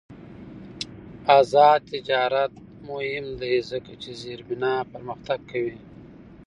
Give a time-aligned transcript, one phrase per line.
[1.39, 2.53] آزاد تجارت
[2.89, 5.77] مهم دی ځکه چې زیربنا پرمختګ کوي.